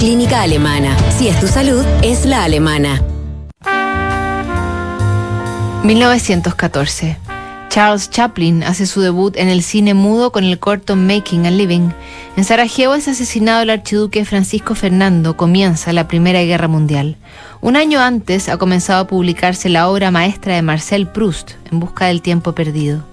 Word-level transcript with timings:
Clínica 0.00 0.42
Alemana. 0.42 0.96
Si 1.16 1.28
es 1.28 1.38
tu 1.38 1.46
salud, 1.46 1.84
es 2.02 2.26
la 2.26 2.42
alemana. 2.42 3.00
1914. 5.84 7.16
Charles 7.68 8.10
Chaplin 8.10 8.64
hace 8.64 8.86
su 8.86 9.00
debut 9.00 9.36
en 9.36 9.48
el 9.48 9.62
cine 9.62 9.94
mudo 9.94 10.32
con 10.32 10.42
el 10.42 10.58
corto 10.58 10.96
Making 10.96 11.46
a 11.46 11.52
Living. 11.52 11.90
En 12.36 12.42
Sarajevo 12.42 12.96
es 12.96 13.06
asesinado 13.06 13.62
el 13.62 13.70
archiduque 13.70 14.24
Francisco 14.24 14.74
Fernando. 14.74 15.36
Comienza 15.36 15.92
la 15.92 16.08
Primera 16.08 16.42
Guerra 16.42 16.66
Mundial. 16.66 17.16
Un 17.60 17.76
año 17.76 18.00
antes 18.00 18.48
ha 18.48 18.56
comenzado 18.56 19.02
a 19.02 19.06
publicarse 19.06 19.68
la 19.68 19.88
obra 19.88 20.10
maestra 20.10 20.56
de 20.56 20.62
Marcel 20.62 21.06
Proust, 21.06 21.52
En 21.70 21.78
busca 21.78 22.06
del 22.06 22.22
tiempo 22.22 22.56
perdido. 22.56 23.04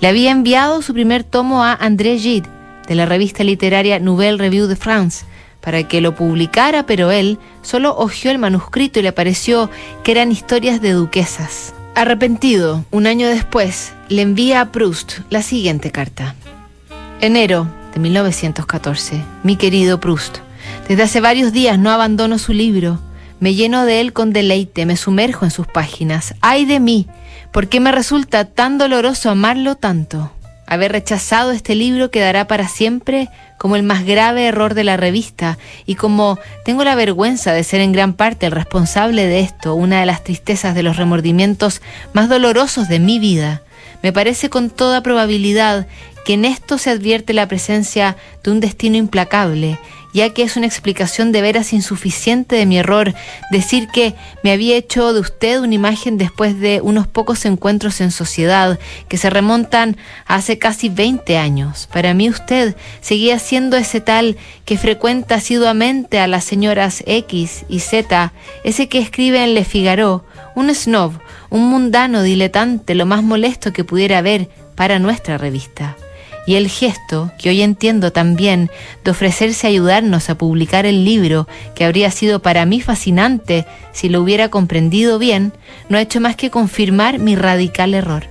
Le 0.00 0.08
había 0.08 0.32
enviado 0.32 0.82
su 0.82 0.92
primer 0.92 1.24
tomo 1.24 1.64
a 1.64 1.72
André 1.72 2.18
Gide, 2.18 2.46
de 2.86 2.94
la 2.94 3.06
revista 3.06 3.42
literaria 3.42 3.98
Nouvelle 3.98 4.36
Revue 4.36 4.66
de 4.66 4.76
France, 4.76 5.24
para 5.68 5.82
que 5.82 6.00
lo 6.00 6.14
publicara, 6.14 6.86
pero 6.86 7.10
él 7.10 7.38
solo 7.60 7.94
hojeó 7.94 8.30
el 8.30 8.38
manuscrito 8.38 9.00
y 9.00 9.02
le 9.02 9.12
pareció 9.12 9.68
que 10.02 10.12
eran 10.12 10.32
historias 10.32 10.80
de 10.80 10.92
duquesas. 10.92 11.74
Arrepentido, 11.94 12.86
un 12.90 13.06
año 13.06 13.28
después, 13.28 13.92
le 14.08 14.22
envía 14.22 14.62
a 14.62 14.72
Proust 14.72 15.18
la 15.28 15.42
siguiente 15.42 15.90
carta. 15.90 16.34
Enero 17.20 17.66
de 17.92 18.00
1914. 18.00 19.22
Mi 19.42 19.56
querido 19.56 20.00
Proust, 20.00 20.38
desde 20.88 21.02
hace 21.02 21.20
varios 21.20 21.52
días 21.52 21.78
no 21.78 21.90
abandono 21.90 22.38
su 22.38 22.54
libro. 22.54 22.98
Me 23.38 23.54
lleno 23.54 23.84
de 23.84 24.00
él 24.00 24.14
con 24.14 24.32
deleite, 24.32 24.86
me 24.86 24.96
sumerjo 24.96 25.44
en 25.44 25.50
sus 25.50 25.66
páginas. 25.66 26.34
¡Ay 26.40 26.64
de 26.64 26.80
mí! 26.80 27.08
¿Por 27.52 27.68
qué 27.68 27.78
me 27.78 27.92
resulta 27.92 28.46
tan 28.46 28.78
doloroso 28.78 29.28
amarlo 29.28 29.74
tanto? 29.74 30.32
Haber 30.70 30.92
rechazado 30.92 31.52
este 31.52 31.74
libro 31.74 32.10
quedará 32.10 32.46
para 32.46 32.68
siempre 32.68 33.30
como 33.56 33.74
el 33.74 33.82
más 33.82 34.04
grave 34.04 34.44
error 34.44 34.74
de 34.74 34.84
la 34.84 34.98
revista 34.98 35.56
y 35.86 35.94
como 35.94 36.38
tengo 36.62 36.84
la 36.84 36.94
vergüenza 36.94 37.54
de 37.54 37.64
ser 37.64 37.80
en 37.80 37.92
gran 37.92 38.12
parte 38.12 38.44
el 38.44 38.52
responsable 38.52 39.24
de 39.24 39.40
esto, 39.40 39.74
una 39.74 40.00
de 40.00 40.06
las 40.06 40.22
tristezas 40.22 40.74
de 40.74 40.82
los 40.82 40.98
remordimientos 40.98 41.80
más 42.12 42.28
dolorosos 42.28 42.86
de 42.86 42.98
mi 42.98 43.18
vida, 43.18 43.62
me 44.02 44.12
parece 44.12 44.50
con 44.50 44.68
toda 44.68 45.02
probabilidad 45.02 45.86
que 46.26 46.34
en 46.34 46.44
esto 46.44 46.76
se 46.76 46.90
advierte 46.90 47.32
la 47.32 47.48
presencia 47.48 48.18
de 48.44 48.50
un 48.50 48.60
destino 48.60 48.98
implacable 48.98 49.78
ya 50.12 50.30
que 50.30 50.42
es 50.42 50.56
una 50.56 50.66
explicación 50.66 51.32
de 51.32 51.42
veras 51.42 51.72
insuficiente 51.72 52.56
de 52.56 52.66
mi 52.66 52.78
error 52.78 53.14
decir 53.50 53.88
que 53.88 54.14
me 54.42 54.52
había 54.52 54.76
hecho 54.76 55.12
de 55.12 55.20
usted 55.20 55.60
una 55.60 55.74
imagen 55.74 56.18
después 56.18 56.58
de 56.58 56.80
unos 56.82 57.06
pocos 57.06 57.44
encuentros 57.44 58.00
en 58.00 58.10
sociedad 58.10 58.78
que 59.08 59.18
se 59.18 59.30
remontan 59.30 59.96
hace 60.26 60.58
casi 60.58 60.88
20 60.88 61.38
años. 61.38 61.88
Para 61.92 62.14
mí 62.14 62.28
usted 62.28 62.76
seguía 63.00 63.38
siendo 63.38 63.76
ese 63.76 64.00
tal 64.00 64.36
que 64.64 64.78
frecuenta 64.78 65.36
asiduamente 65.36 66.18
a 66.18 66.26
las 66.26 66.44
señoras 66.44 67.02
X 67.06 67.64
y 67.68 67.80
Z, 67.80 68.32
ese 68.64 68.88
que 68.88 68.98
escribe 68.98 69.42
en 69.42 69.54
Le 69.54 69.64
Figaro, 69.64 70.24
un 70.54 70.74
snob, 70.74 71.12
un 71.50 71.68
mundano 71.68 72.22
diletante, 72.22 72.94
lo 72.94 73.06
más 73.06 73.22
molesto 73.22 73.72
que 73.72 73.84
pudiera 73.84 74.18
haber 74.18 74.48
para 74.74 74.98
nuestra 74.98 75.38
revista 75.38 75.96
y 76.48 76.54
el 76.54 76.68
gesto, 76.70 77.30
que 77.36 77.50
hoy 77.50 77.60
entiendo 77.60 78.10
también, 78.10 78.70
de 79.04 79.10
ofrecerse 79.10 79.66
a 79.66 79.70
ayudarnos 79.70 80.30
a 80.30 80.38
publicar 80.38 80.86
el 80.86 81.04
libro, 81.04 81.46
que 81.74 81.84
habría 81.84 82.10
sido 82.10 82.40
para 82.40 82.64
mí 82.64 82.80
fascinante 82.80 83.66
si 83.92 84.08
lo 84.08 84.22
hubiera 84.22 84.48
comprendido 84.48 85.18
bien, 85.18 85.52
no 85.90 85.98
ha 85.98 86.00
hecho 86.00 86.22
más 86.22 86.36
que 86.36 86.48
confirmar 86.48 87.18
mi 87.18 87.36
radical 87.36 87.92
error. 87.92 88.24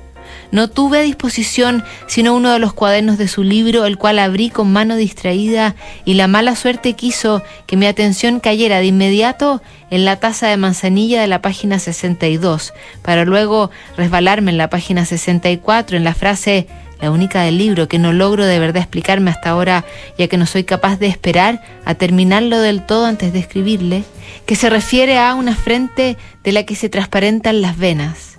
No 0.52 0.68
tuve 0.68 0.98
a 0.98 1.02
disposición 1.02 1.84
sino 2.08 2.34
uno 2.34 2.52
de 2.52 2.58
los 2.58 2.74
cuadernos 2.74 3.20
de 3.20 3.28
su 3.28 3.44
libro, 3.44 3.86
el 3.86 4.00
cual 4.00 4.18
abrí 4.18 4.50
con 4.50 4.74
mano 4.74 4.96
distraída 4.96 5.76
y 6.04 6.16
la 6.16 6.28
mala 6.28 6.56
suerte 6.56 6.94
quiso 6.94 7.44
que 7.68 7.78
mi 7.78 7.86
atención 7.86 8.40
cayera 8.40 8.80
de 8.80 8.88
inmediato 8.88 9.62
en 9.92 10.06
la 10.06 10.16
taza 10.16 10.48
de 10.48 10.58
manzanilla 10.58 11.22
de 11.22 11.28
la 11.28 11.44
página 11.44 11.78
62, 11.78 12.74
para 13.04 13.26
luego 13.26 13.70
resbalarme 13.96 14.50
en 14.50 14.58
la 14.58 14.72
página 14.72 15.06
64 15.06 15.98
en 15.98 16.04
la 16.04 16.16
frase 16.16 16.68
la 17.02 17.12
única 17.12 17.42
del 17.42 17.58
libro 17.58 17.88
que 17.88 18.00
no 18.00 18.14
logro 18.14 18.46
de 18.46 18.60
verdad 18.60 18.82
explicarme 18.82 19.32
hasta 19.32 19.50
ahora, 19.50 19.86
ya 20.18 20.28
que 20.28 20.38
no 20.38 20.46
soy 20.46 20.64
capaz 20.64 20.98
de 20.98 21.08
esperar 21.08 21.62
a 21.86 21.96
terminarlo 21.96 22.60
del 22.60 22.86
todo 22.86 23.06
antes 23.06 23.34
de 23.34 23.40
escribirle, 23.40 24.04
que 24.46 24.56
se 24.56 24.70
refiere 24.70 25.20
a 25.20 25.36
una 25.36 25.56
frente 25.56 26.18
de 26.44 26.52
la 26.52 26.64
que 26.64 26.76
se 26.76 26.90
transparentan 26.90 27.62
las 27.62 27.78
venas. 27.78 28.38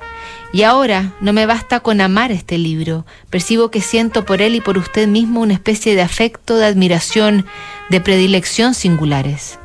Y 0.52 0.62
ahora 0.62 1.12
no 1.20 1.32
me 1.32 1.44
basta 1.44 1.80
con 1.80 2.00
amar 2.00 2.32
este 2.32 2.56
libro, 2.56 3.04
percibo 3.28 3.70
que 3.70 3.82
siento 3.82 4.24
por 4.24 4.40
él 4.40 4.54
y 4.54 4.60
por 4.60 4.78
usted 4.78 5.06
mismo 5.06 5.40
una 5.40 5.54
especie 5.54 5.94
de 5.94 6.02
afecto, 6.02 6.56
de 6.56 6.64
admiración, 6.64 7.44
de 7.90 8.00
predilección 8.00 8.74
singulares. 8.74 9.58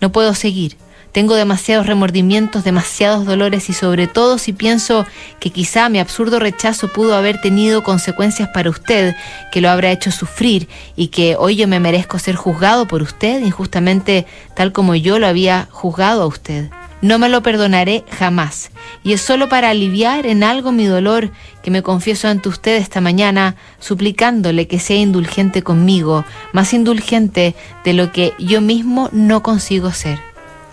No 0.00 0.12
puedo 0.12 0.34
seguir, 0.34 0.78
tengo 1.12 1.34
demasiados 1.34 1.86
remordimientos, 1.86 2.64
demasiados 2.64 3.26
dolores 3.26 3.68
y 3.68 3.72
sobre 3.72 4.06
todo 4.06 4.38
si 4.38 4.52
pienso 4.52 5.06
que 5.38 5.50
quizá 5.50 5.88
mi 5.88 5.98
absurdo 5.98 6.38
rechazo 6.38 6.88
pudo 6.88 7.14
haber 7.14 7.40
tenido 7.40 7.82
consecuencias 7.82 8.48
para 8.48 8.70
usted, 8.70 9.16
que 9.50 9.60
lo 9.60 9.70
habrá 9.70 9.90
hecho 9.90 10.10
sufrir 10.10 10.68
y 10.96 11.08
que 11.08 11.36
hoy 11.36 11.56
yo 11.56 11.66
me 11.66 11.80
merezco 11.80 12.18
ser 12.18 12.36
juzgado 12.36 12.86
por 12.86 13.02
usted 13.02 13.42
injustamente 13.42 14.26
tal 14.54 14.72
como 14.72 14.94
yo 14.94 15.18
lo 15.18 15.26
había 15.26 15.68
juzgado 15.70 16.22
a 16.22 16.26
usted. 16.26 16.70
No 17.02 17.18
me 17.18 17.30
lo 17.30 17.42
perdonaré 17.42 18.04
jamás. 18.18 18.70
Y 19.02 19.14
es 19.14 19.22
solo 19.22 19.48
para 19.48 19.70
aliviar 19.70 20.26
en 20.26 20.42
algo 20.42 20.70
mi 20.70 20.84
dolor 20.84 21.30
que 21.62 21.70
me 21.70 21.82
confieso 21.82 22.28
ante 22.28 22.50
usted 22.50 22.76
esta 22.76 23.00
mañana, 23.00 23.56
suplicándole 23.78 24.68
que 24.68 24.78
sea 24.78 24.98
indulgente 24.98 25.62
conmigo, 25.62 26.26
más 26.52 26.74
indulgente 26.74 27.54
de 27.84 27.94
lo 27.94 28.12
que 28.12 28.34
yo 28.38 28.60
mismo 28.60 29.08
no 29.12 29.42
consigo 29.42 29.92
ser. 29.92 30.29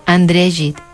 André 0.08 0.50
Gide. 0.50 0.87